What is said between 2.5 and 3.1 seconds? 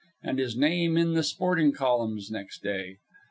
day.